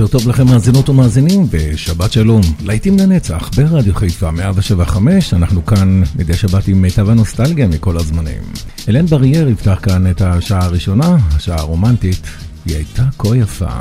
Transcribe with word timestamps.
בוקר 0.00 0.12
טוב 0.18 0.28
לכם 0.28 0.46
מאזינות 0.46 0.88
ומאזינים 0.88 1.46
ושבת 1.50 2.12
שלום. 2.12 2.40
להיטים 2.64 2.98
לנצח 2.98 3.50
ברדיו 3.56 3.94
חיפה 3.94 4.30
175, 4.30 5.34
אנחנו 5.34 5.66
כאן 5.66 6.02
מדי 6.16 6.34
שבת 6.34 6.68
עם 6.68 6.82
מיטב 6.82 7.10
הנוסטלגיה 7.10 7.68
מכל 7.68 7.96
הזמנים. 7.96 8.42
אלן 8.88 9.06
ברייר 9.06 9.48
יפתח 9.48 9.78
כאן 9.82 10.10
את 10.10 10.22
השעה 10.22 10.64
הראשונה, 10.64 11.16
השעה 11.36 11.58
הרומנטית, 11.58 12.20
היא 12.66 12.76
הייתה 12.76 13.04
כה 13.18 13.36
יפה. 13.36 13.78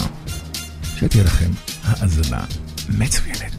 שתהיה 0.95 1.23
לכם 1.23 1.49
האזנה 1.83 2.43
מצוינת. 2.89 3.58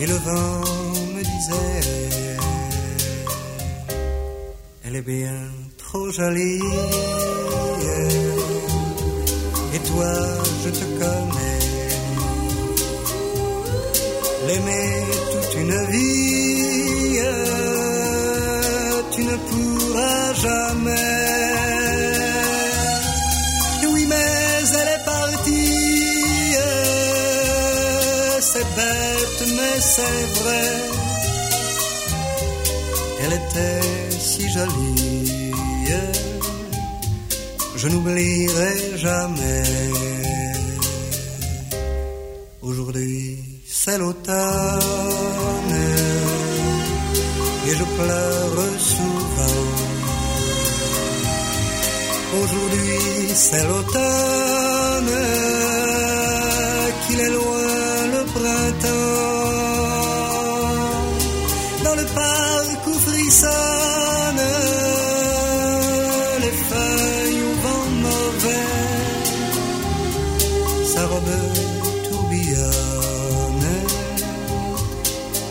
Et 0.00 0.06
le 0.06 0.14
vent 0.14 0.60
me 1.14 1.22
disait 1.22 1.80
Elle 4.84 4.96
est 4.96 5.02
bien 5.02 5.40
trop 5.76 6.10
jolie. 6.10 6.62
Et 9.74 9.78
toi 9.90 10.12
je 10.64 10.70
te 10.70 10.84
connais. 11.00 11.60
L'aimer 14.46 14.90
toute 15.32 15.54
une 15.62 15.76
vie 15.92 16.20
tu 19.12 19.24
ne 19.24 19.36
pourras 19.36 20.32
jamais 20.34 21.19
elle 33.22 33.32
était 33.32 34.18
si 34.18 34.48
jolie. 34.50 35.10
Je 37.82 37.88
n'oublierai 37.88 38.98
jamais. 38.98 39.62
Aujourd'hui 42.60 43.38
c'est 43.66 43.96
l'automne. 43.96 44.36
Et 47.68 47.74
je 47.74 47.84
pleure 47.84 48.60
souvent. 48.78 49.66
Aujourd'hui 52.42 53.28
c'est 53.34 53.64
l'automne 53.66 54.59
les 66.44 66.56
feuilles 66.68 67.42
au 67.48 67.54
vent 67.64 67.90
mauvais. 68.06 68.68
Sa 70.92 71.02
robe 71.06 71.36
tourbillonne 72.08 73.70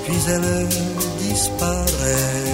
puis 0.05 0.19
elle 0.35 0.67
disparaît. 1.19 2.49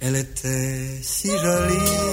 Elle 0.00 0.16
était 0.16 1.02
si 1.02 1.28
jolie 1.28 2.10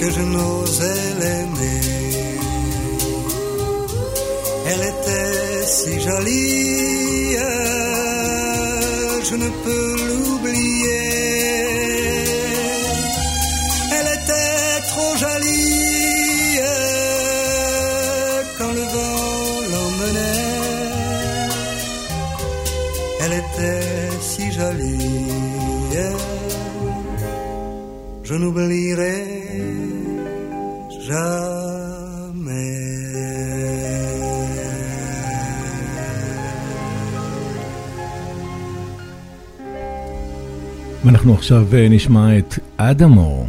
que 0.00 0.10
je 0.10 0.20
n'osais 0.20 1.04
l'aimer. 1.20 1.80
Elle 4.70 4.84
était 4.92 5.66
si 5.66 6.00
jolie, 6.00 7.36
je 9.30 9.34
ne 9.36 9.48
peux 9.64 9.97
Elle 13.96 14.08
était 14.18 14.80
trop 14.88 15.16
jolie 15.16 16.58
quand 18.58 18.72
le 18.72 18.84
vent 18.94 19.60
l'emmenait. 19.72 20.48
Elle 23.22 23.32
était 23.32 24.10
si 24.20 24.52
jolie, 24.52 25.28
je 28.22 28.34
n'oublierai 28.34 29.37
ואנחנו 41.28 41.40
עכשיו 41.40 41.66
נשמע 41.90 42.38
את 42.38 42.58
אדמו, 42.76 43.46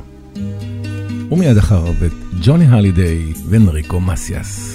ומיד 1.31 1.58
אחריו 1.58 1.94
את 2.06 2.12
ג'וני 2.42 2.66
הלידיי 2.68 3.34
ונריקו 3.50 4.00
מסיאס. 4.00 4.69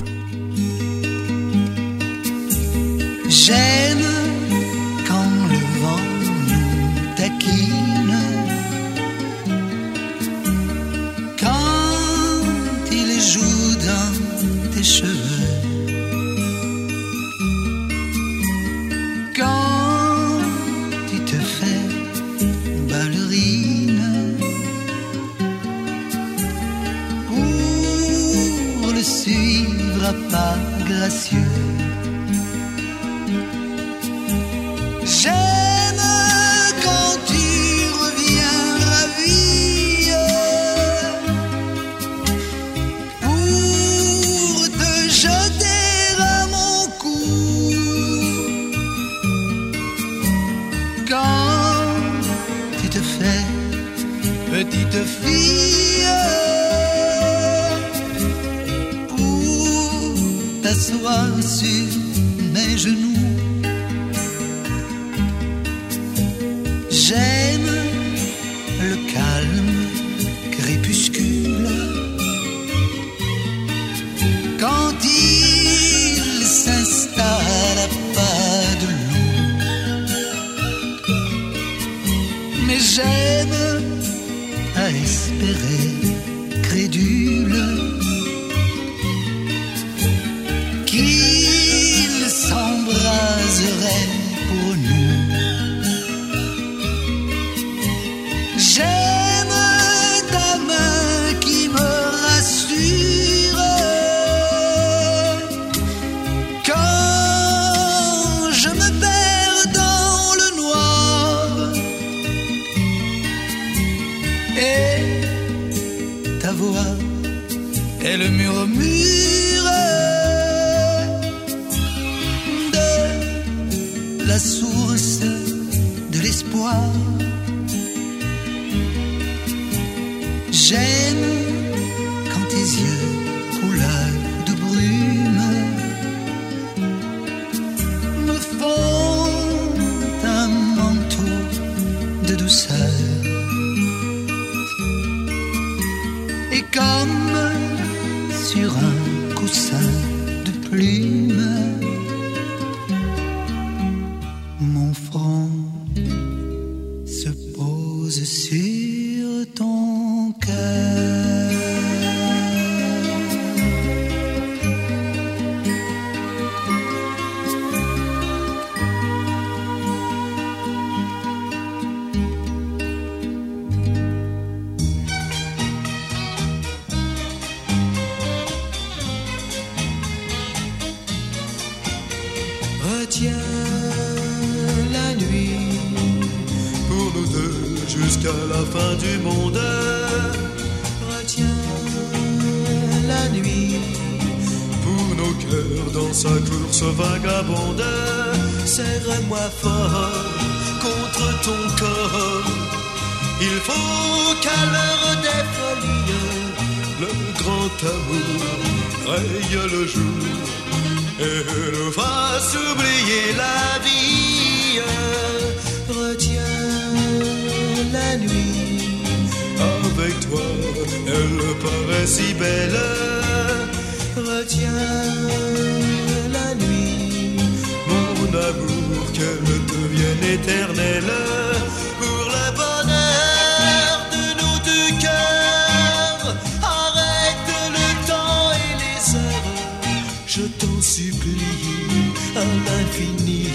Supplie 240.95 242.13
à 242.37 242.45
l'infini. 242.67 243.49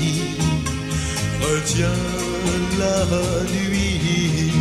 Retiens 1.41 2.01
la 2.81 2.97
nuit, 3.55 4.51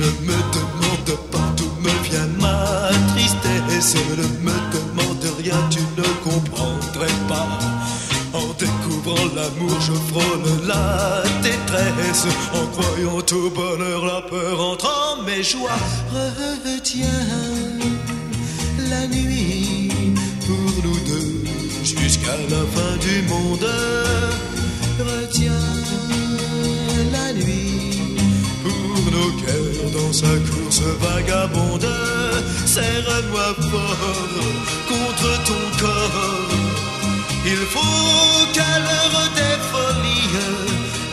ne 0.00 0.08
me 0.26 0.38
demande 0.56 1.14
pas 1.32 1.48
d'où 1.56 1.70
me 1.84 1.94
vient 2.08 2.30
ma 2.44 2.90
tristesse, 3.12 3.94
ne 4.20 4.26
me 4.46 4.56
demande 4.76 5.26
rien, 5.40 5.60
tu 5.70 5.80
ne 6.00 6.08
comprendrais 6.28 7.18
pas. 7.26 7.48
En 8.34 8.48
découvrant 8.64 9.26
l'amour, 9.36 9.76
je 9.80 9.96
frôle 10.10 10.48
la 10.66 11.22
détresse. 11.42 12.26
En 12.52 12.66
croyant 12.74 13.24
au 13.40 13.50
bonheur, 13.50 14.04
la 14.04 14.20
peur 14.28 14.60
entre 14.60 14.90
en 15.06 15.22
mes 15.22 15.42
joies. 15.42 15.82
Retiens 16.66 17.24
la 18.90 19.06
nuit 19.06 19.90
Pour 20.46 20.84
nous 20.84 21.00
deux, 21.08 21.37
jusqu'à 21.84 22.36
la 22.50 22.62
fin 22.74 22.96
du 23.06 23.22
monde. 23.28 23.68
Retiens 24.98 25.52
la 27.12 27.32
nuit 27.32 28.00
Pour 28.62 29.12
nos 29.12 29.30
cœurs 29.42 29.90
dans 29.98 30.12
sa 30.12 30.32
course 30.48 30.82
vagabonde. 31.00 31.88
Serre-moi 32.66 33.54
fort 33.70 34.14
contre 34.88 35.30
ton 35.48 35.64
corps. 35.80 36.48
Il 37.46 37.62
faut 37.74 38.52
qu'à 38.54 38.78
l'heure 38.84 39.30
des 39.40 39.56
folies, 39.70 40.34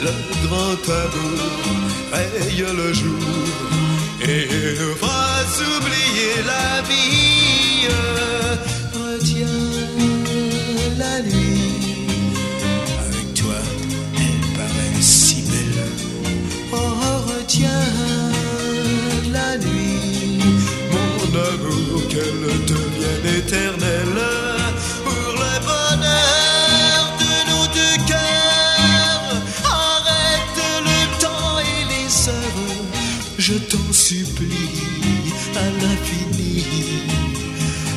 le 0.06 0.14
grand 0.48 0.84
amour 1.04 1.66
raye 2.12 2.66
le 2.76 2.94
jour 2.94 3.76
et 4.22 4.48
nous 4.80 4.96
fasse 4.96 5.62
oublier 5.78 6.36
la 6.46 6.82
vie. 6.90 7.88
Retiens 8.94 9.85
la 10.98 11.22
nuit 11.22 12.08
Avec 13.08 13.34
toi, 13.34 13.60
elle 14.18 14.58
paraît 14.58 15.02
si 15.02 15.42
belle. 15.50 15.84
Oh 16.72 16.78
retiens 17.28 17.70
la 19.32 19.58
nuit 19.58 20.40
Mon 20.92 21.40
amour, 21.52 22.08
qu'elle 22.10 22.48
devienne 22.74 23.28
éternelle 23.40 24.22
pour 25.04 25.32
le 25.44 25.54
bonheur 25.70 27.02
de 27.22 27.32
nos 27.50 27.66
deux 27.78 27.98
cœurs. 28.08 29.30
Arrête 29.66 30.60
le 30.90 31.00
temps 31.24 31.60
et 31.60 31.82
les 31.94 32.30
heures, 32.30 32.86
je 33.38 33.54
t'en 33.54 33.92
supplie 33.92 34.82
à 35.56 35.66
l'infini. 35.82 36.64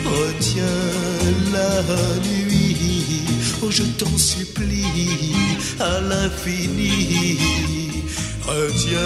Retiens 0.04 0.64
la 1.52 1.70
nuit, 2.26 2.47
je 3.78 3.84
t'en 3.96 4.18
supplie 4.18 5.36
à 5.78 6.00
l'infini. 6.00 7.38
Retiens 8.42 8.98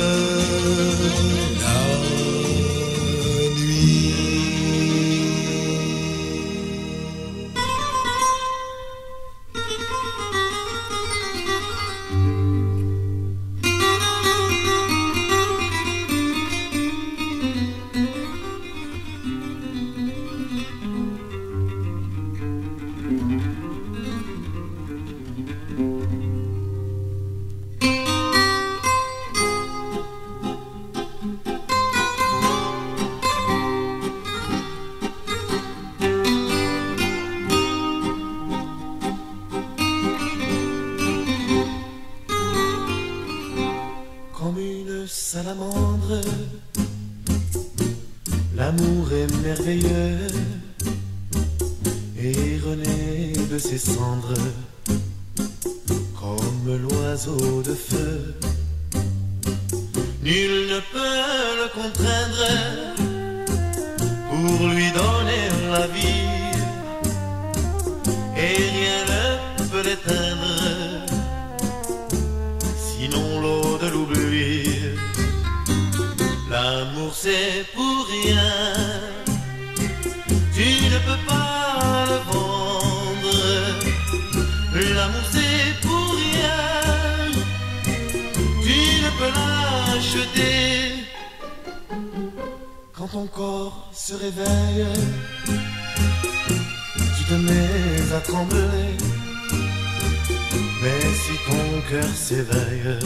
cœur 101.90 102.12
s'éveille, 102.14 102.98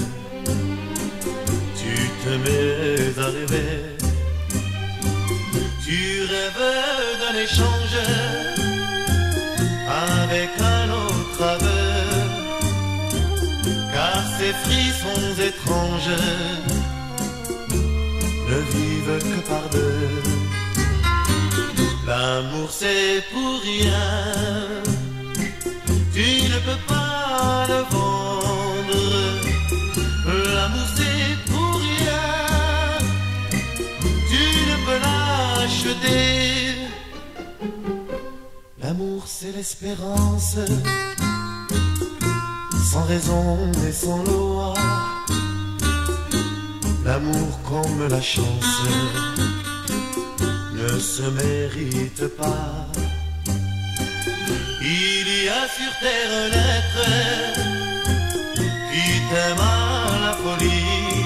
tu 1.81 1.95
te 2.23 2.31
mets 2.45 3.23
à 3.25 3.27
rêver. 3.27 3.97
Tu 5.85 6.23
rêves 6.33 6.67
d'un 7.21 7.39
échange 7.39 7.99
avec 9.89 10.51
un 10.59 10.87
autre 10.91 11.43
aveu, 11.55 11.95
car 13.95 14.21
ces 14.39 14.53
frissons 14.65 15.35
étranges 15.51 16.19
ne 18.49 18.59
vivent 18.73 19.19
que 19.29 19.39
par 19.49 19.69
deux. 19.71 20.23
L'amour 22.07 22.69
c'est 22.71 23.23
pour 23.33 23.61
rien, 23.63 24.07
tu 26.15 26.29
ne 26.53 26.59
peux 26.67 26.83
pas 26.87 27.67
le 27.69 27.81
vendre. 27.95 28.26
L'amour 30.55 30.87
c'est 30.95 31.51
pour 31.51 31.75
rien, 31.81 32.99
tu 34.31 34.45
ne 34.71 34.77
peux 34.87 35.01
l'acheter. 35.07 36.75
L'amour 38.83 39.25
c'est 39.27 39.53
l'espérance, 39.53 40.57
sans 42.91 43.05
raison 43.05 43.73
et 43.89 43.93
sans 43.93 44.23
loi 44.25 44.75
L'amour 47.07 47.61
comme 47.63 48.09
la 48.09 48.21
chance 48.21 48.83
ne 50.75 50.99
se 50.99 51.23
mérite 51.23 52.27
pas. 52.37 52.89
Il 54.81 55.45
y 55.45 55.49
a 55.49 55.69
sur 55.69 55.93
terre 56.01 56.33
un 56.45 56.51
être 56.79 57.96
qui 58.97 59.21
t'aime 59.31 59.61
à 59.61 60.19
la 60.25 60.33
folie, 60.43 61.25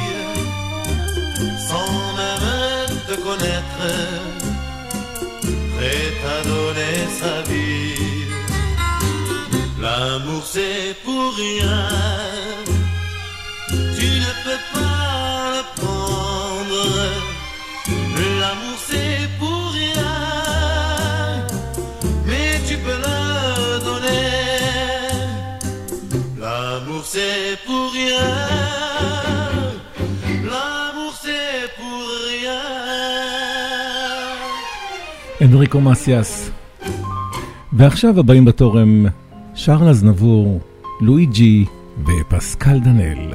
sans 1.68 1.92
même 2.20 2.96
te 3.08 3.14
connaître, 3.26 3.84
prêt 5.74 6.12
à 6.34 6.38
donner 6.50 6.98
sa 7.20 7.34
vie. 7.48 8.26
L'amour 9.82 10.44
c'est 10.54 10.94
pour 11.04 11.28
rien, 11.44 11.88
tu 13.98 14.08
ne 14.26 14.32
peux 14.44 14.62
pas 14.74 15.36
le 15.56 15.62
prendre. 15.80 16.82
L'amour 18.40 18.78
c'est 18.88 19.22
pour 19.38 19.39
אנריקו 35.49 35.81
מסיאס. 35.81 36.49
ועכשיו 37.73 38.19
הבאים 38.19 38.45
בתור 38.45 38.79
הם 38.79 39.05
שרל 39.55 39.89
אזנבור, 39.89 40.59
לואיג'י 41.01 41.65
ופסקל 42.05 42.79
דנאל. 42.79 43.33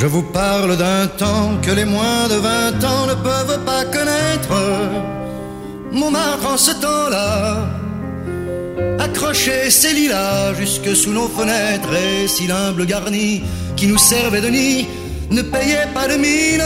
Je 0.00 0.06
vous 0.06 0.22
parle 0.22 0.76
d'un 0.76 1.08
temps 1.24 1.50
que 1.60 1.72
les 1.72 1.84
moins 1.84 2.28
de 2.28 2.36
20 2.36 2.84
ans 2.84 3.06
ne 3.12 3.16
peuvent 3.28 3.58
pas 3.70 3.84
connaître. 3.96 4.54
Montmartre 5.90 6.46
en 6.54 6.56
ce 6.56 6.72
temps-là 6.84 7.78
accrochait 8.99 9.69
ses 9.69 9.93
lilas 9.93 10.53
jusque 10.53 10.95
sous 10.95 11.11
nos 11.11 11.27
fenêtres 11.27 11.93
et 11.93 12.27
si 12.27 12.47
l'humble 12.47 12.85
garni 12.85 13.43
qui 13.75 13.87
nous 13.87 13.97
servait 13.97 14.41
de 14.41 14.49
nid 14.49 14.87
ne 15.29 15.41
payait 15.41 15.87
pas 15.93 16.07
de 16.07 16.15
mine. 16.15 16.63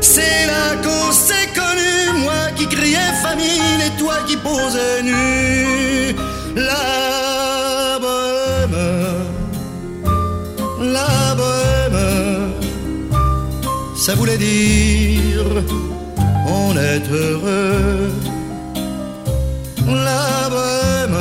C'est 0.00 0.46
là 0.46 0.76
qu'on 0.82 1.12
s'est 1.12 1.48
connu, 1.54 2.20
moi 2.24 2.50
qui 2.56 2.66
criais 2.66 3.12
famine 3.22 3.80
et 3.86 3.98
toi 3.98 4.16
qui 4.26 4.36
posais 4.36 5.02
nu. 5.02 6.14
La 6.54 7.98
bohème, 8.04 8.78
la 10.80 11.34
bohème, 11.34 12.52
ça 13.96 14.14
voulait 14.14 14.38
dire 14.38 15.44
on 16.48 16.76
est 16.76 17.10
heureux. 17.10 18.10
La 19.88 20.48
bohème, 20.50 21.18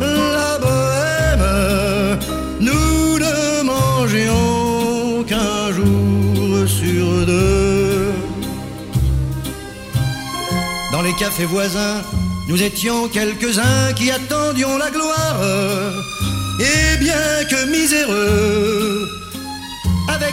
la 0.00 0.58
bohème, 0.58 2.18
nous 2.60 3.18
ne 3.18 3.62
mangions 3.62 5.24
qu'un 5.24 5.72
jour 5.72 6.68
sur 6.68 7.26
deux. 7.26 8.12
Dans 10.92 11.00
les 11.00 11.14
cafés 11.14 11.46
voisins, 11.46 12.02
nous 12.48 12.62
étions 12.62 13.08
quelques-uns 13.08 13.92
qui 13.94 14.10
attendions 14.10 14.76
la 14.76 14.90
gloire. 14.90 15.40
Et 16.60 16.96
bien 16.98 17.44
que 17.50 17.66
miséreux, 17.70 19.08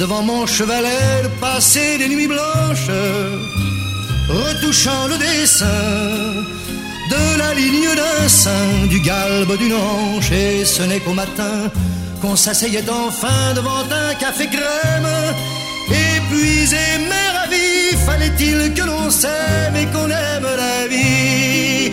Devant 0.00 0.22
mon 0.22 0.46
chevalet 0.46 1.22
de 1.24 1.28
passer 1.40 1.98
des 1.98 2.08
nuits 2.08 2.26
blanches, 2.26 2.90
retouchant 4.30 5.06
le 5.08 5.18
dessin 5.18 5.82
de 7.14 7.38
la 7.38 7.52
ligne 7.52 7.92
d'un 8.00 8.26
sein, 8.26 8.86
du 8.88 8.98
galbe 9.00 9.58
d'une 9.58 9.74
hanche, 9.74 10.32
et 10.32 10.64
ce 10.64 10.82
n'est 10.84 11.00
qu'au 11.00 11.12
matin 11.12 11.70
qu'on 12.22 12.34
s'asseyait 12.34 12.88
enfin 12.88 13.52
devant 13.54 13.84
un 14.04 14.14
café 14.14 14.46
crème. 14.46 15.12
Épuisé 15.90 16.86
mais 17.10 17.28
ravi, 17.38 17.70
fallait-il 18.06 18.72
que 18.72 18.82
l'on 18.82 19.10
s'aime 19.10 19.76
et 19.82 19.86
qu'on 19.92 20.08
aime 20.08 20.48
la 20.64 20.88
vie? 20.88 21.92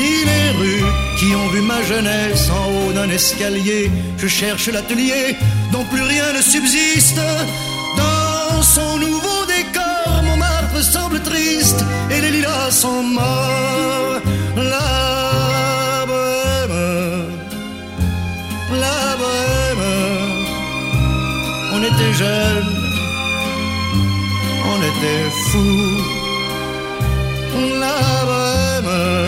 ni 0.00 0.14
les 0.30 0.48
rues 0.60 0.84
qui 1.18 1.34
ont 1.34 1.48
vu 1.48 1.60
ma 1.60 1.82
jeunesse 1.82 2.48
en 2.50 2.64
haut 2.72 2.92
d'un 2.92 3.10
escalier. 3.10 3.90
Je 4.18 4.28
cherche 4.28 4.68
l'atelier 4.68 5.36
dont 5.72 5.84
plus 5.92 6.02
rien 6.02 6.32
ne 6.36 6.42
subsiste. 6.42 7.20
Dans 7.96 8.62
son 8.62 8.98
nouveau 8.98 9.40
décor, 9.46 10.22
Montmartre 10.24 10.82
semble 10.82 11.20
triste. 11.20 11.34
triste 11.34 11.84
et 12.10 12.20
les 12.20 12.30
lilas 12.30 12.70
sont 12.70 13.02
morts. 13.02 14.20
La 14.56 16.04
bohème, 16.10 16.80
la 18.84 19.02
bohème, 19.20 19.86
on 21.74 21.80
était 21.90 22.12
jeunes, 22.22 22.72
on 24.72 24.78
était 24.90 25.26
fous. 25.48 25.98
La 27.84 28.00
bohème, 28.28 29.23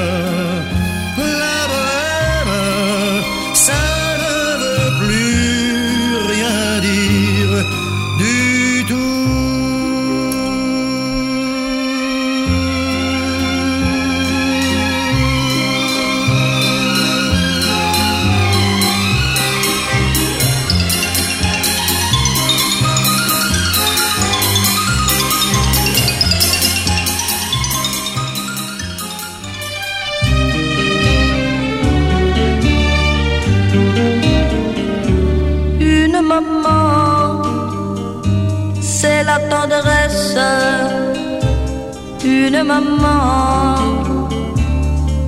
Une 42.46 42.62
maman, 42.62 43.74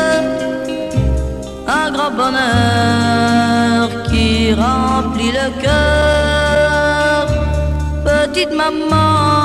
Un 1.67 1.91
grand 1.91 2.11
bonheur 2.11 3.89
qui 4.09 4.53
remplit 4.53 5.31
le 5.31 5.47
cœur. 5.63 7.27
Petite 8.05 8.53
maman 8.53 9.43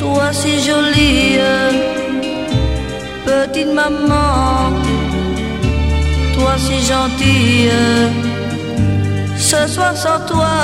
toi 0.00 0.32
si 0.32 0.60
jolie, 0.60 1.38
petite 3.26 3.72
maman, 3.74 4.72
si 6.64 6.76
gentille. 6.92 7.72
Ce 9.50 9.60
soir 9.74 9.94
sans 9.96 10.20
toi, 10.30 10.56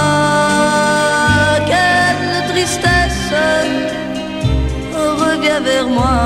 quelle 1.70 2.36
tristesse. 2.50 3.32
Reviens 5.22 5.60
vers 5.60 5.88
moi, 5.98 6.18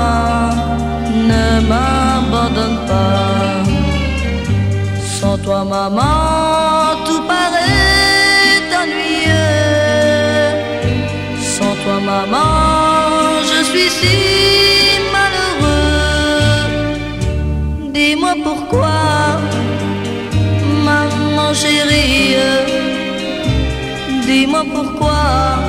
ne 1.31 1.45
m'abandonne 1.69 2.79
pas. 2.91 3.63
Sans 5.19 5.37
toi, 5.45 5.63
maman, 5.63 6.95
tout 7.05 7.23
paraît 7.33 8.61
ennuyeux. 8.81 10.11
Sans 11.55 11.75
toi, 11.83 11.97
maman, 12.11 12.51
je 13.49 13.59
suis 13.69 13.89
si 13.99 14.15
malheureux. 15.13 15.20
Pourquoi 24.81 25.59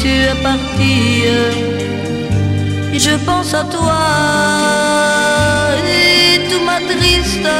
tu 0.00 0.08
es 0.08 0.34
partie. 0.42 1.24
Je 2.92 3.14
pense 3.24 3.54
à 3.54 3.64
toi 3.64 4.02
et 5.98 6.48
tout 6.48 6.62
m'attriste. 6.64 7.50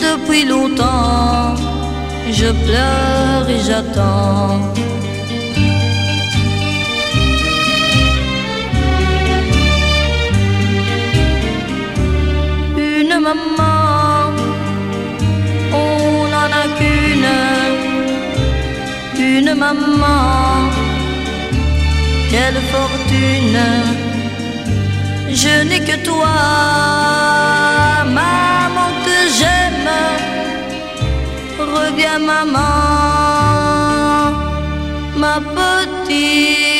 Depuis 0.00 0.44
longtemps, 0.44 1.54
je 2.30 2.48
pleure 2.66 3.44
et 3.48 3.60
j'attends. 3.66 4.60
Maman, 19.56 20.70
quelle 22.30 22.60
fortune. 22.72 23.68
Je 25.42 25.54
n'ai 25.68 25.80
que 25.80 25.96
toi, 26.04 26.34
maman 28.18 28.90
que 29.04 29.18
j'aime. 29.38 29.94
Reviens 31.58 32.20
maman, 32.30 32.62
ma 35.16 35.36
petite 35.56 36.75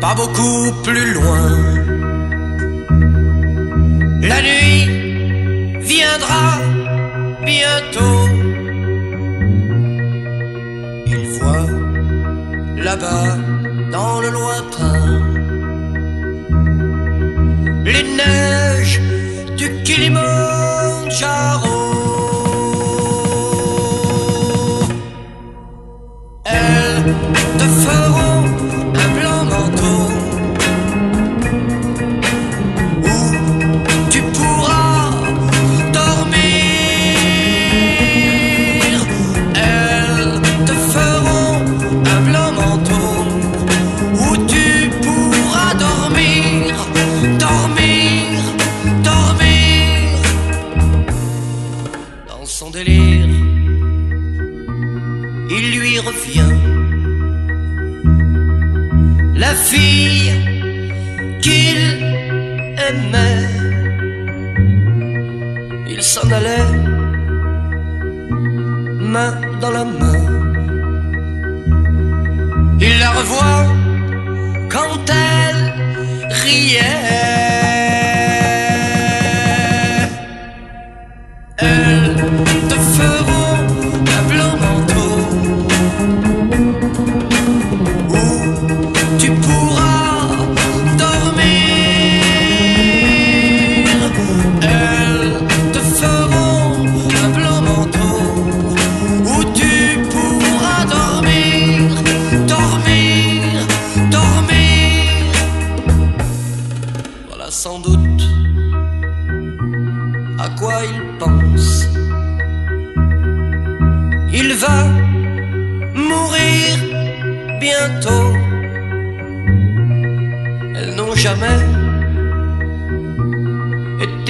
pas 0.00 0.14
beaucoup 0.14 0.72
plus 0.82 1.14
loin. 1.14 1.69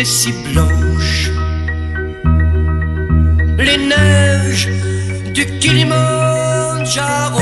était 0.00 0.08
si 0.08 0.32
blanche. 0.32 1.30
Les 3.58 3.76
neiges 3.76 4.68
du 5.34 5.44
Kilimanjaro. 5.58 7.40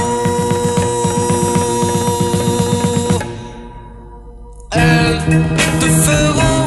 Elles 4.72 5.20
te 5.80 5.86
feront. 5.86 6.57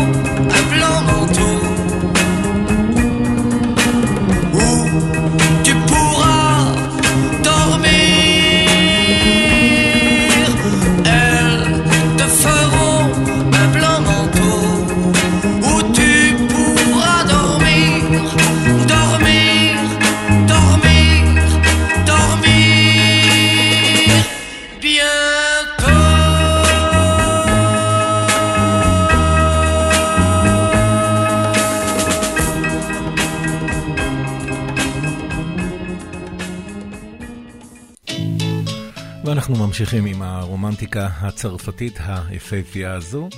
ממשיכים 39.71 40.05
עם 40.05 40.21
הרומנטיקה 40.21 41.09
הצרפתית 41.19 41.99
היפהפייה 42.05 42.93
הזו. 42.93 43.29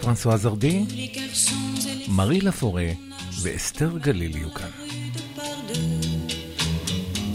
פרנסואה 0.00 0.36
זרדי, 0.36 0.84
מארי 2.08 2.40
לפורה 2.40 2.86
ואסתר 3.42 3.98
גליל 3.98 4.36
יהיו 4.36 4.54
כאן. 4.54 4.68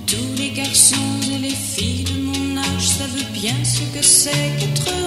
Tous 0.08 0.30
les 0.40 0.52
garçons 0.62 1.14
et 1.34 1.40
les 1.46 1.58
filles 1.74 2.06
de 2.12 2.18
mon 2.28 2.58
âge 2.58 2.88
savent 2.98 3.28
bien 3.42 3.60
ce 3.76 3.84
que 3.94 4.04
c'est 4.18 4.50
qu'être 4.58 5.03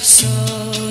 so 0.00 0.87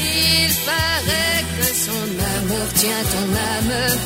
Il 0.00 0.52
paraît 0.70 1.44
que 1.56 1.68
son 1.86 2.06
amour 2.36 2.66
tient 2.74 3.04
ton 3.12 3.28
âme. 3.54 3.98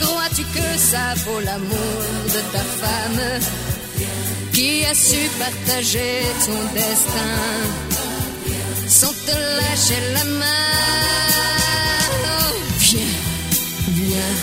Crois-tu 0.00 0.42
que 0.56 0.68
ça 0.78 1.14
vaut 1.24 1.40
l'amour 1.40 2.00
de 2.34 2.40
ta 2.52 2.64
femme 2.82 3.22
qui 4.52 4.84
a 4.84 4.94
su 4.94 5.20
partager 5.38 6.22
ton 6.46 6.60
destin 6.74 7.36
sans 8.88 9.14
te 9.26 9.36
lâcher 9.58 10.02
la 10.14 10.24
main? 10.24 10.70
Oh, 12.24 12.54
Viens, 12.78 13.16
viens, 13.88 14.36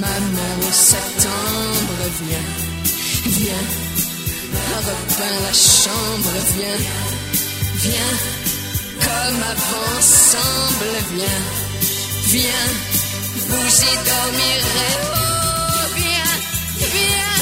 maman 0.00 0.52
au 0.68 0.72
septembre, 0.72 2.00
viens, 2.22 2.48
viens, 3.26 3.66
repeins 4.88 5.38
la 5.46 5.52
chambre, 5.52 6.34
viens, 6.56 6.80
viens, 7.88 8.16
comme 9.06 9.42
avant 9.52 10.00
semble, 10.00 10.96
viens, 11.14 11.42
viens, 12.34 12.70
vous 13.48 13.68
y 13.82 13.94
dormirez, 14.08 14.96
oh, 15.02 15.84
viens, 15.96 16.34
viens, 16.94 17.38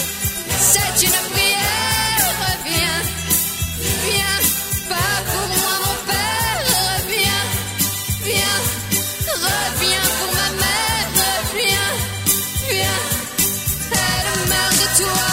c'est 0.71 1.07
une 1.07 1.21
prière, 1.33 2.31
viens, 2.67 3.03
viens, 4.07 4.41
pas 4.91 5.17
pour 5.31 5.47
moi 5.59 5.75
mon 5.85 5.97
père, 6.11 6.63
viens, 7.15 7.45
viens, 8.29 8.61
reviens 9.47 10.07
pour 10.19 10.31
ma 10.41 10.49
mère, 10.63 11.09
viens, 11.59 11.93
viens, 12.71 13.03
elle 13.93 14.49
meurt 14.51 14.77
de 14.83 14.89
toi. 15.03 15.27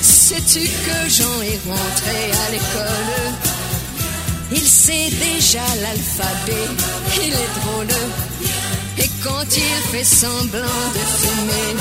Sais-tu 0.00 0.60
que 0.60 0.96
Jean 1.08 1.42
est 1.42 1.60
rentré 1.66 2.18
à 2.42 2.50
l'école? 2.52 3.49
Sait 4.82 5.10
déjà 5.10 5.66
l'alphabet, 5.82 6.66
il 7.22 7.32
est 7.34 7.52
drôle. 7.60 7.86
Et 8.96 9.10
quand 9.22 9.44
il 9.54 9.76
fait 9.90 10.04
semblant 10.04 10.84
de 10.96 11.02
fumer, 11.18 11.76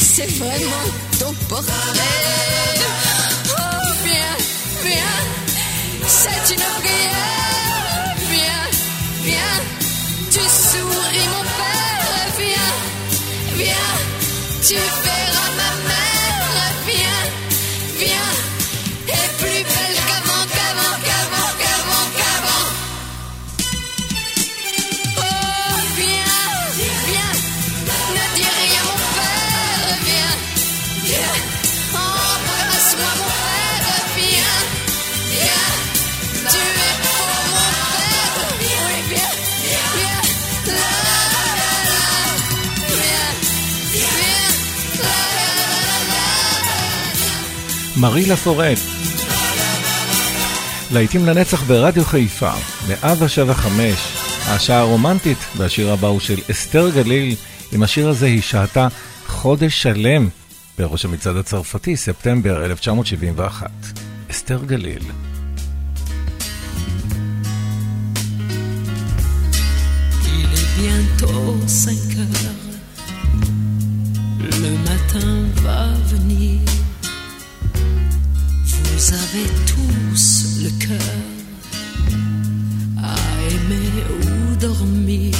c'est 0.00 0.30
vraiment 0.38 0.88
ton 1.20 1.34
portrait. 1.46 1.72
Oh, 3.50 3.86
viens, 4.06 4.36
viens, 4.82 5.18
c'est 6.06 6.54
une 6.54 6.68
prière. 6.80 8.16
Viens, 8.30 8.66
viens, 9.24 9.58
tu 10.30 10.40
souris 10.40 11.28
mon 11.34 11.44
père. 11.58 12.28
Viens, 12.38 12.72
viens, 13.58 13.94
tu 14.66 14.74
verras 14.74 15.50
ma 15.58 15.85
la 47.96 48.00
la 48.00 48.04
la. 48.04 48.06
מרי 48.10 48.26
לפורט. 48.26 48.78
להיטים 50.92 51.26
לנצח 51.26 51.62
ברדיו 51.62 52.04
חיפה, 52.04 52.52
מאה 52.88 53.28
שבע 53.28 53.54
חמש, 53.54 53.98
השעה 54.46 54.78
הרומנטית, 54.78 55.38
והשיר 55.56 55.92
הבא 55.92 56.08
הוא 56.08 56.20
של 56.20 56.40
אסתר 56.50 56.90
גליל, 56.90 57.34
עם 57.72 57.82
השיר 57.82 58.08
הזה 58.08 58.26
היא 58.26 58.42
שהתה 58.42 58.88
חודש 59.26 59.82
שלם 59.82 60.28
בראש 60.78 61.04
המצעד 61.04 61.36
הצרפתי, 61.36 61.96
ספטמבר 61.96 62.64
1971. 62.64 63.70
אסתר 64.30 64.64
גליל. 64.66 65.02
Bientôt 70.78 71.56
5 71.66 72.16
heures. 72.16 72.66
Le 74.62 74.72
matin 74.86 75.36
va 75.64 75.82
venir. 76.12 76.75
Vous 78.96 79.12
avez 79.12 79.46
tous 79.66 80.62
le 80.62 80.70
cœur 80.86 80.98
à 82.96 83.14
aimer 83.50 83.92
ou 84.22 84.56
dormir. 84.56 85.34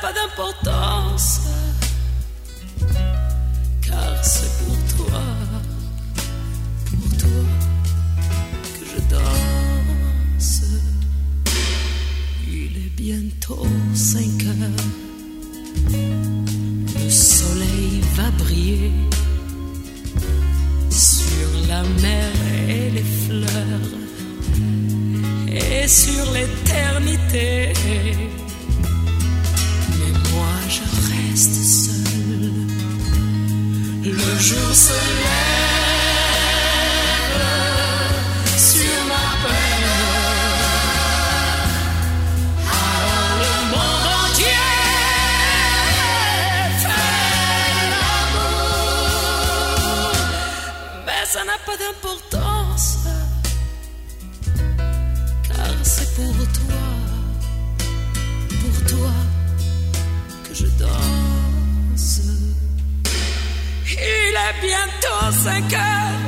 Pas 0.00 0.12
d'importance, 0.12 1.40
car 3.86 4.24
c'est 4.24 4.50
pour 4.58 4.76
toi, 4.96 5.22
pour 6.86 7.16
toi 7.18 7.44
que 8.74 8.84
je 8.90 9.00
danse. 9.14 10.62
Il 12.46 12.76
est 12.76 12.94
bientôt 12.96 13.66
5 13.94 14.20
heures, 14.44 14.84
le 16.94 17.10
soleil 17.10 18.00
va 18.16 18.30
briller 18.32 18.92
sur 20.90 21.68
la 21.68 21.82
mer 22.02 22.32
et 22.68 22.90
les 22.90 23.04
fleurs 23.24 23.90
et 25.48 25.88
sur 25.88 26.32
l'éternité. 26.32 27.72
Le 34.04 34.38
jour 34.38 34.74
se 34.74 34.92
lève 34.92 35.76
sur 38.56 39.04
ma 39.06 39.26
peine. 39.42 39.84
Alors 42.64 43.32
le 43.42 43.54
monde 43.70 44.06
entier 44.24 44.64
fait 46.78 47.90
l'amour. 47.92 48.64
Mais 51.04 51.22
ça 51.26 51.42
n'a 51.44 51.58
pas 51.66 51.76
d'importance, 51.76 52.35
bientôt 64.60 65.32
5 65.44 65.72
heures, 65.72 66.20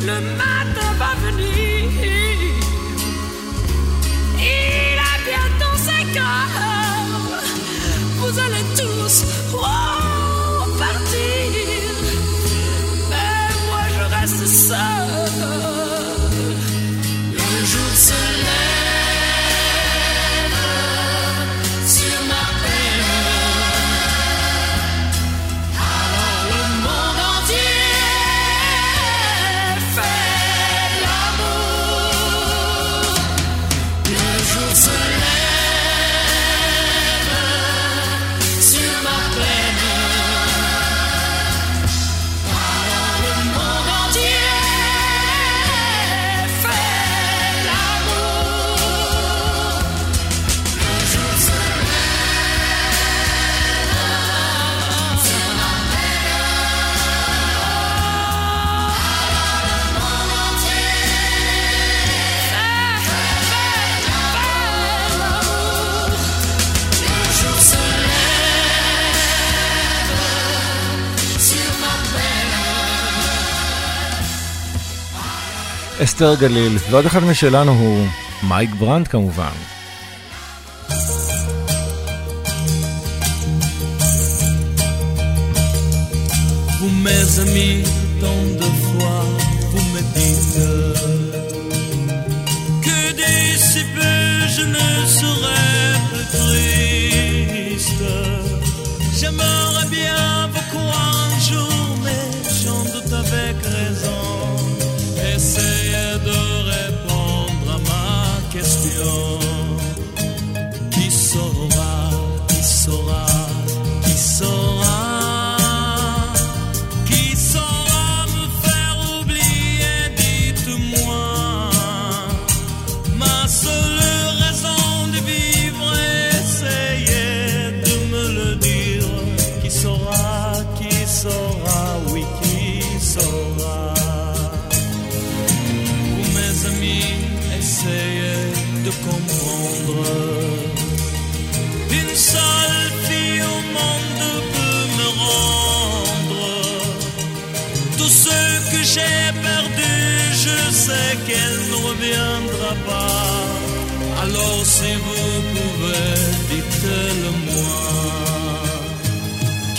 le 0.00 0.20
matin 0.36 0.90
va 0.98 1.14
venir. 1.26 1.90
Il 4.38 4.44
est 4.44 5.20
bientôt 5.24 5.76
5 5.76 6.16
heures, 6.16 6.75
אסתר 76.02 76.34
גליל, 76.34 76.78
ועוד 76.90 77.06
אחד 77.06 77.24
משלנו 77.24 77.72
הוא 77.72 78.06
מייק 78.42 78.70
ברנד 78.78 79.08
כמובן. 79.08 79.52
Vous 86.78 86.94
mes 87.06 87.28
amis, 87.44 87.82
tant 88.22 88.46
de 88.62 88.70
fois, 88.84 89.20
vous 89.70 89.86
me 89.94 90.02
dites 90.16 90.58
que 92.84 92.98
d'ici 93.18 93.82
peu 93.94 94.16
je 94.56 94.64
ne 94.74 94.88
saurais 95.18 95.55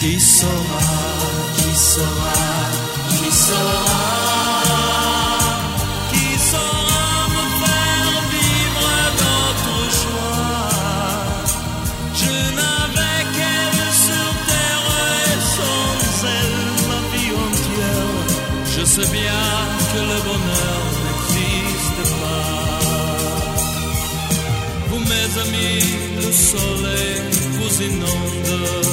Qui 0.07 0.21
saura, 0.21 0.87
qui 1.57 1.71
saura, 1.75 2.39
qui 3.09 3.29
saura, 3.45 4.05
qui 6.11 6.27
saura 6.49 7.07
me 7.35 7.43
faire 7.61 8.13
vivre 8.31 8.91
d'autres 9.19 9.81
joies? 9.99 11.43
Je 12.21 12.35
n'avais 12.57 13.19
qu'elle 13.35 13.83
sur 14.05 14.31
terre 14.49 14.87
et 15.27 15.35
sans 15.55 15.99
elle 16.39 16.59
ma 16.89 16.99
vie 17.11 17.33
entière. 17.45 18.15
Je 18.75 18.83
sais 18.85 19.09
bien 19.11 19.45
que 19.91 19.99
le 20.11 20.19
bonheur 20.29 20.83
n'existe 21.03 22.01
pas. 22.21 22.79
Vous 24.87 25.01
mes 25.11 25.29
amis, 25.43 25.83
le 26.15 26.31
soleil 26.31 27.19
vous 27.57 27.73
inonde. 27.89 28.86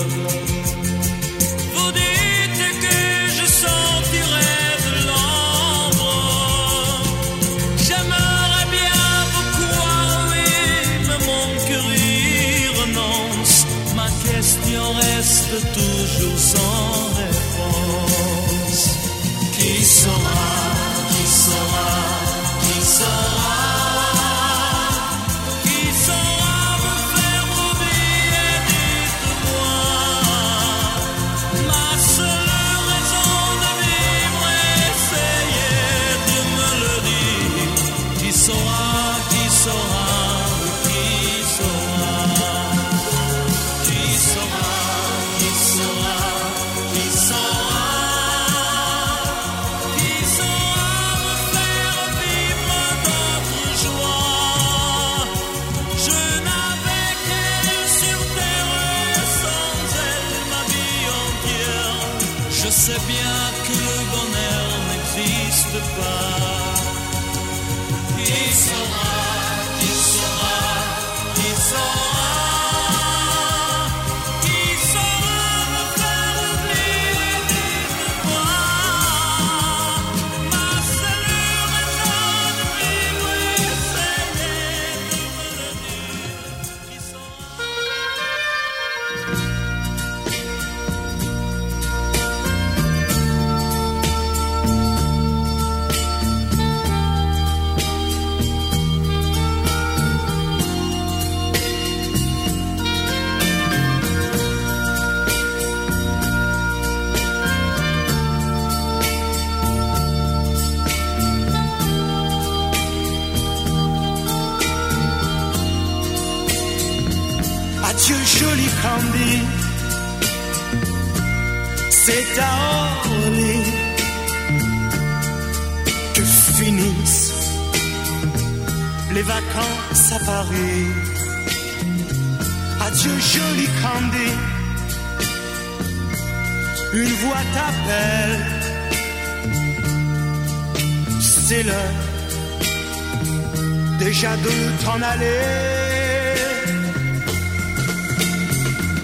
déjà 144.15 144.37
de 144.37 144.55
t'en 144.85 145.01
aller. 145.12 145.43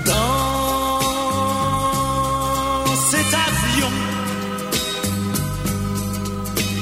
Dans 0.04 0.96
cet 3.10 3.30
avion 3.48 3.92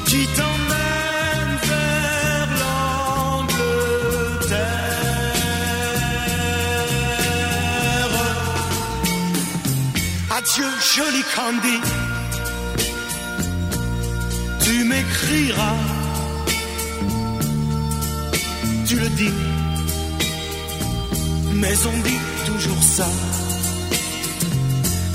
qui 0.08 0.22
t'emmène 0.36 1.52
vers 1.70 2.50
l'Angleterre. 2.62 3.56
Adieu, 10.36 10.70
joli 10.94 11.22
Candy, 11.34 11.78
tu 14.64 14.74
m'écriras 14.84 16.07
tu 18.88 18.98
le 18.98 19.08
dis. 19.10 19.34
Mais 21.54 21.76
on 21.86 21.98
dit 22.08 22.20
toujours 22.46 22.82
ça. 22.82 23.08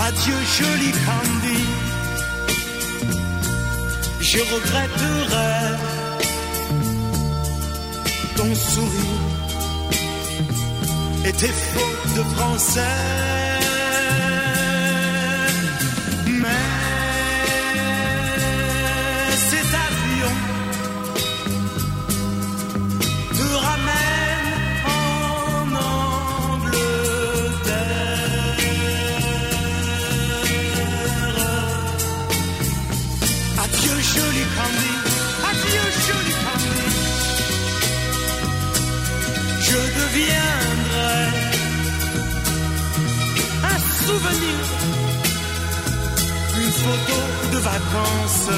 Adieu, 0.08 0.40
joli 0.58 0.92
Candy. 1.06 1.62
Je 4.22 4.40
regretterai 4.54 5.56
ton 8.36 8.54
sourire 8.54 9.32
et 11.26 11.34
tes 11.34 11.54
fautes 11.72 12.14
de 12.18 12.24
français. 12.36 13.43
Vacances. 47.64 48.50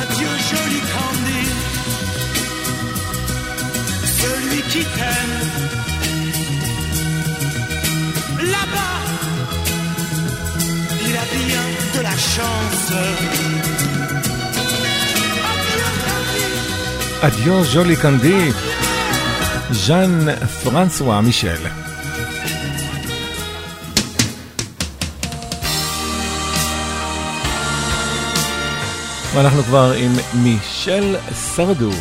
Adieu 0.00 0.32
joli 0.50 0.80
Candy, 0.92 1.44
celui 4.20 4.60
qui 4.70 4.82
t'aime. 4.96 5.38
Là-bas, 8.54 8.98
il 11.06 11.16
a 11.16 11.26
bien 11.38 11.66
de 11.96 12.00
la 12.08 12.16
chance. 12.34 12.92
Adieu 17.22 17.62
joli 17.64 17.96
Candy, 17.96 18.40
Jeanne-François 19.72 21.22
Michel. 21.22 21.60
ואנחנו 29.33 29.63
כבר 29.63 29.91
עם 29.97 30.13
מישל 30.33 31.15
סרדו. 31.33 31.91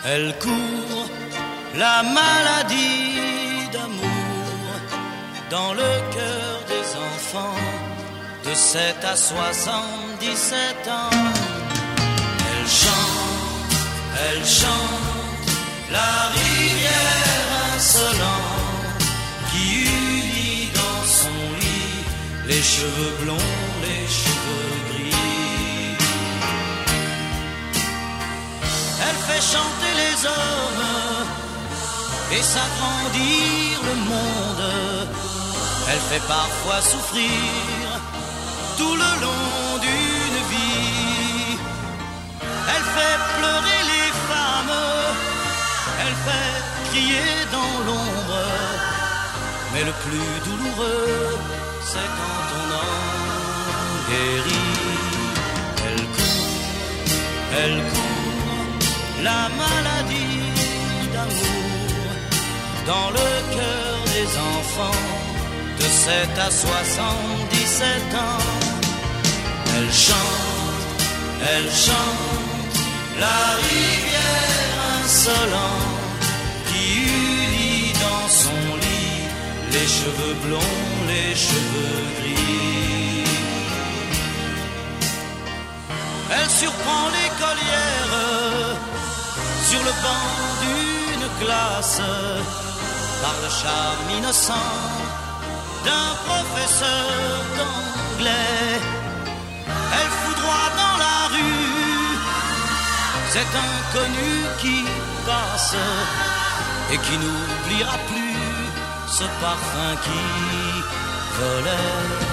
elle 0.05 0.33
court, 0.45 1.11
la 1.75 1.97
maladie 2.18 3.68
d'amour 3.73 4.71
dans 5.51 5.73
le 5.81 5.91
cœur 6.14 6.53
des 6.73 6.87
enfants 7.09 7.61
de 8.47 8.55
7 8.55 9.05
à 9.05 9.16
77 9.16 10.89
ans. 10.89 11.54
Elle 14.28 14.46
chante 14.46 15.50
la 15.92 16.12
rivière 16.38 17.48
insolente 17.76 19.04
qui 19.52 19.84
unit 19.84 20.70
dans 20.74 21.04
son 21.20 21.38
lit 21.62 21.96
les 22.48 22.64
cheveux 22.76 23.14
blonds, 23.22 23.54
les 23.86 24.06
cheveux 24.22 24.76
gris. 24.90 25.98
Elle 29.06 29.20
fait 29.28 29.44
chanter 29.54 29.94
les 30.04 30.18
hommes 30.26 30.88
et 32.32 32.44
s'agrandir 32.54 33.72
le 33.90 33.96
monde. 34.10 35.08
Elle 35.90 36.04
fait 36.10 36.28
parfois 36.28 36.82
souffrir 36.82 37.30
tout 38.78 38.96
le 38.96 39.12
long 39.24 39.80
d'une 39.86 40.40
vie. 40.52 41.58
Elle 42.74 42.86
fait 42.98 43.18
pleurer 43.38 43.75
dans 47.52 47.76
l'ombre. 47.88 48.43
Mais 49.74 49.84
le 49.84 49.93
plus 50.04 50.30
douloureux, 50.48 51.38
c'est 51.89 52.10
quand 52.18 52.46
on 52.62 52.68
en 52.84 52.96
guérit. 54.10 54.76
Elle 55.88 56.04
court, 56.16 56.62
elle 57.62 57.80
court, 57.93 58.88
la 59.24 59.43
maladie 59.62 60.41
d'amour 61.14 61.66
dans 62.88 63.10
le 63.20 63.30
cœur 63.56 63.96
des 64.16 64.30
enfants 64.54 65.04
de 65.80 65.84
7 65.84 66.30
à 66.48 66.52
77 66.52 68.16
ans. 68.16 68.46
Elle 69.78 69.93
chante, 69.93 71.02
elle 71.52 71.72
chante 71.72 72.46
la 73.20 73.38
rivière 73.68 74.76
insolente 75.04 76.06
lit 76.86 77.25
les 79.76 79.88
cheveux 79.88 80.36
blonds, 80.46 80.78
les 81.12 81.36
cheveux 81.48 82.04
gris. 82.18 83.24
Elle 86.36 86.50
surprend 86.62 87.06
l'écolière 87.18 88.14
sur 89.70 89.82
le 89.90 89.94
banc 90.06 90.28
d'une 90.64 91.28
classe 91.42 92.02
par 93.24 93.36
le 93.44 93.50
charme 93.62 94.08
innocent 94.18 94.72
d'un 95.86 96.10
professeur 96.28 97.34
d'anglais. 97.58 98.80
Elle 99.98 100.12
foudroie 100.22 100.70
dans 100.82 100.98
la 101.06 101.18
rue 101.36 102.18
cet 103.34 103.52
inconnu 103.70 104.32
qui 104.62 104.78
passe 105.28 105.76
et 106.94 106.98
qui 107.06 107.16
n'oubliera 107.18 107.98
plus 108.10 108.25
ce 109.08 109.24
parfum 109.41 109.91
qui 110.03 110.24
volait. 111.39 112.26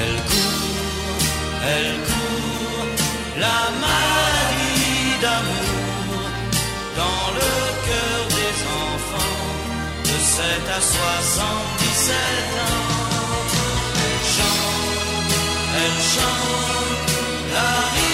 Elle 0.00 0.18
court, 0.30 1.26
elle 1.74 1.96
court, 2.08 2.90
la 3.44 3.60
maladie 3.84 5.10
d'amour 5.22 6.18
dans 6.96 7.26
le 7.38 7.52
cœur 7.86 8.20
des 8.38 8.54
enfants 8.84 9.46
de 10.04 10.16
7 10.36 10.44
à 10.76 10.80
77 10.80 12.14
ans. 12.68 12.88
Elle 14.04 14.24
chante, 14.36 15.32
elle 15.82 16.00
chante 16.14 17.10
la 17.54 17.70
rivière 17.94 18.07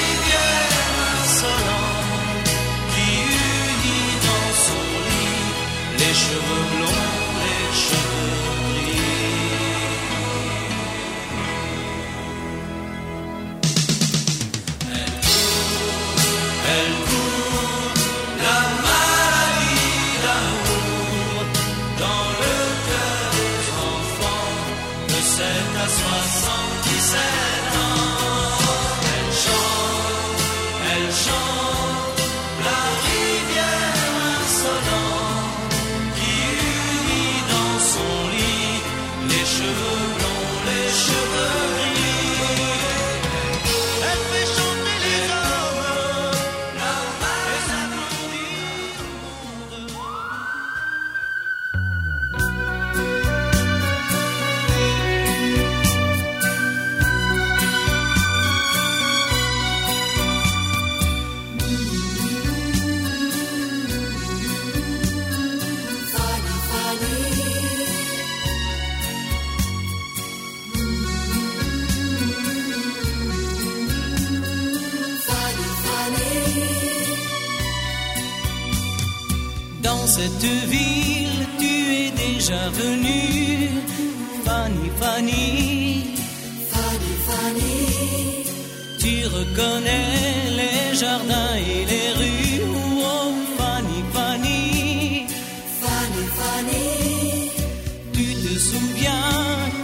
Dans 80.05 80.11
cette 80.11 80.51
ville, 80.69 81.47
tu 81.59 81.75
es 82.03 82.11
déjà 82.11 82.69
venu. 82.69 83.71
Fanny, 84.45 84.91
Fanny, 85.01 86.05
Fanny, 86.73 87.13
Fanny. 87.27 88.45
Tu 89.01 89.25
reconnais 89.25 90.51
les 90.61 90.95
jardins 90.95 91.57
et 91.57 91.87
les 91.93 92.09
rues. 92.21 92.61
Oh, 93.01 93.33
Fanny, 93.57 94.01
Fanny, 94.13 95.27
Fanny, 95.81 96.25
Fanny. 96.39 97.51
Tu 98.13 98.27
te 98.43 98.59
souviens 98.59 99.33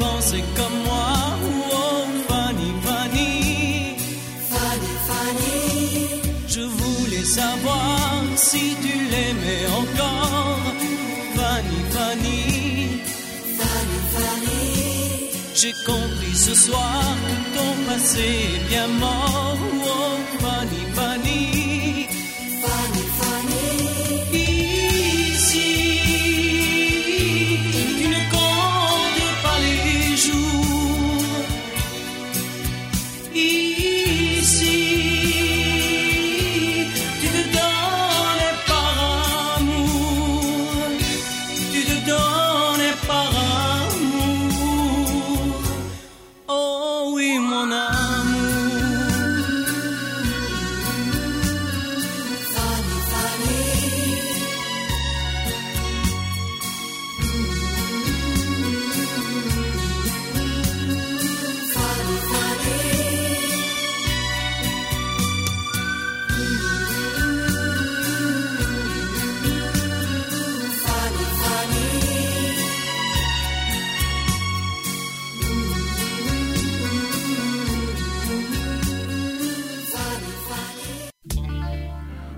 pensais 0.00 0.44
comme 0.56 0.78
moi. 0.84 1.14
Oh, 1.72 2.04
Fanny, 2.28 2.70
Fanny, 2.86 3.30
Fanny, 4.50 4.92
Fanny. 5.08 6.20
je 6.48 6.60
voulais 6.60 7.24
savoir 7.24 8.22
si 8.36 8.76
tu 8.82 8.94
l'aimais 9.12 9.66
encore. 9.82 10.58
Fanny, 11.36 11.80
Fanny, 11.94 12.40
Fanny, 13.58 13.98
Fanny. 14.14 15.30
j'ai 15.54 15.74
compris 15.86 16.36
ce 16.46 16.54
soir 16.54 17.02
que 17.26 17.36
ton 17.56 17.72
passé 17.88 18.20
est 18.54 18.68
bien 18.68 18.88
mort. 19.04 19.58
Oh, 19.84 20.16
Fanny. 20.40 20.82
Fanny, 20.94 21.57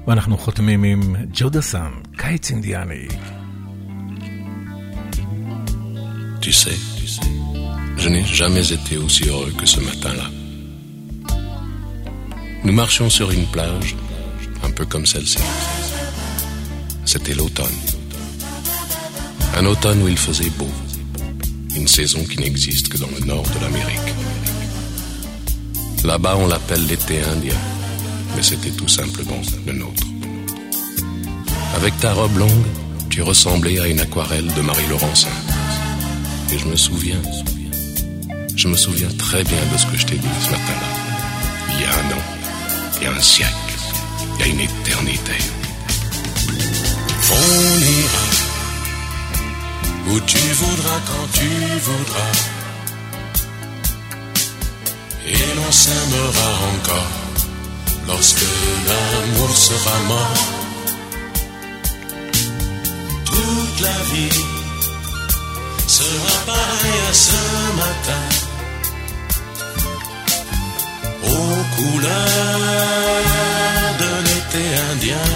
ואנחנו 0.10 0.38
חותמים 0.38 0.84
עם 0.84 1.16
ג'ודסן, 1.34 1.92
קיץ 2.18 2.52
אינדיאני. 2.52 3.08
Tu 6.42 6.54
sais, 6.54 6.78
je 7.98 8.08
n'ai 8.08 8.24
jamais 8.24 8.72
été 8.72 8.98
aussi 8.98 9.24
heureux 9.30 9.52
que 9.60 9.66
ce 9.66 9.80
matin-là. 9.80 10.28
Nous 12.64 12.72
marchions 12.72 13.10
sur 13.10 13.32
une 13.32 13.48
plage, 13.48 13.96
un 14.64 14.70
peu 14.70 14.86
comme 14.86 15.08
celle-ci. 15.08 15.40
C'était 17.04 17.34
l'automne. 17.34 17.80
Un 19.58 19.66
automne 19.66 20.04
où 20.04 20.08
il 20.08 20.18
faisait 20.18 20.52
beau. 20.52 20.70
Une 21.76 21.88
saison 21.88 22.24
qui 22.24 22.38
n'existe 22.38 22.90
que 22.90 22.98
dans 22.98 23.10
le 23.18 23.26
nord 23.26 23.48
de 23.56 23.60
l'Amérique. 23.64 24.12
Là-bas, 26.04 26.36
on 26.38 26.48
l'appelle 26.48 26.86
l'été 26.86 27.24
indien, 27.24 27.62
mais 28.37 28.43
c'était 28.43 28.71
tout 28.71 28.89
simplement 28.89 29.41
le 29.67 29.73
nôtre. 29.73 30.03
Avec 31.77 31.99
ta 32.01 32.13
robe 32.13 32.37
longue, 32.37 32.67
tu 33.09 33.23
ressemblais 33.23 33.79
à 33.81 33.87
une 33.87 34.01
aquarelle 34.01 34.53
de 34.55 34.61
Marie 34.61 34.87
Laurencin. 34.89 35.29
Et 36.53 36.59
je 36.59 36.67
me 36.67 36.77
souviens, 36.77 37.21
je 38.57 38.69
me 38.69 38.77
souviens 38.77 39.09
très 39.19 39.45
bien 39.45 39.61
de 39.73 39.79
ce 39.79 39.87
que 39.87 39.97
je 39.97 40.07
t'ai 40.07 40.17
dit 40.17 40.29
ce 40.43 40.51
matin-là. 40.51 40.89
Il 41.69 41.81
y 41.81 41.85
a 41.85 41.91
un 41.91 42.19
an, 42.19 42.23
il 42.99 43.05
y 43.05 43.07
a 43.07 43.13
un 43.13 43.21
siècle, 43.21 43.55
il 44.35 44.41
y 44.41 44.43
a 44.43 44.53
une 44.53 44.61
éternité. 44.61 45.33
On 47.33 47.79
ira 47.79 48.27
où 50.09 50.21
tu 50.21 50.39
voudras 50.39 51.01
quand 51.07 51.27
tu 51.33 51.49
voudras. 51.89 52.33
Et 55.27 55.55
l'on 55.57 55.71
s'aimera 55.71 56.51
encore 56.75 57.20
lorsque 58.11 58.45
l'amour 58.89 59.57
sera 59.57 59.97
mort. 60.09 60.47
Toute 63.25 63.81
la 63.87 63.99
vie 64.11 64.39
sera 65.87 66.35
pareille 66.47 67.03
à 67.09 67.15
ce 67.27 67.41
matin. 67.83 68.25
Aux 71.23 71.63
couleurs 71.77 72.11
de 74.03 74.11
l'été 74.27 74.65
indien. 74.93 75.29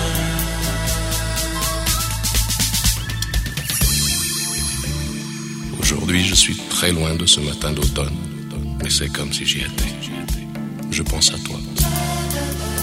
Aujourd'hui, 5.80 6.24
je 6.24 6.34
suis 6.34 6.56
très 6.68 6.92
loin 6.92 7.14
de 7.14 7.26
ce 7.26 7.40
matin 7.40 7.70
d'automne, 7.72 8.16
mais 8.82 8.90
c'est 8.90 9.10
comme 9.12 9.32
si 9.32 9.46
j'y 9.46 9.60
étais. 9.60 9.92
Je 10.90 11.02
pense 11.02 11.32
à 11.32 11.38
toi. 11.38 11.58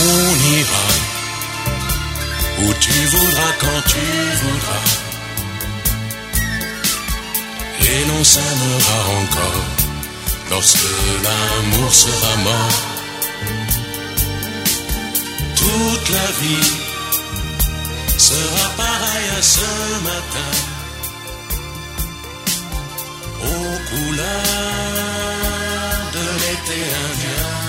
On 0.00 0.34
ira 0.58 0.86
où 2.62 2.74
tu 2.74 2.92
voudras 3.06 3.52
quand 3.58 3.82
tu 3.92 4.06
voudras. 4.42 4.88
Et 7.80 8.04
l'on 8.06 8.22
s'aimera 8.22 8.98
encore 9.22 9.64
lorsque 10.50 10.90
l'amour 11.24 11.92
sera 11.92 12.36
mort. 12.44 12.78
Toute 15.56 16.08
la 16.10 16.30
vie 16.42 16.70
sera 18.18 18.68
pareille 18.76 19.30
à 19.38 19.42
ce 19.42 19.70
matin 20.10 20.52
aux 23.42 23.78
couleurs 23.90 24.28
de 26.12 26.24
l'été 26.40 26.78
indien. 27.06 27.67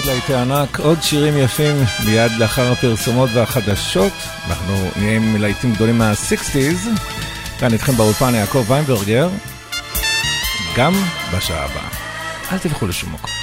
עוד 0.00 0.08
להיטי 0.08 0.34
ענק, 0.34 0.80
עוד 0.80 1.02
שירים 1.02 1.36
יפים 1.36 1.76
מיד 2.04 2.32
לאחר 2.38 2.72
הפרסומות 2.72 3.30
והחדשות. 3.32 4.12
אנחנו 4.48 4.90
נהיה 4.96 5.16
עם 5.16 5.36
להיטים 5.36 5.72
גדולים 5.72 5.98
מה-60's. 5.98 6.88
כאן 7.58 7.72
איתכם 7.72 7.92
באולפן 7.92 8.34
יעקב 8.34 8.64
ויינברגר, 8.68 9.28
גם 10.76 10.92
בשעה 11.36 11.64
הבאה. 11.64 11.88
אל 12.52 12.58
תלכו 12.58 12.86
לשום 12.86 13.12
מקום. 13.12 13.39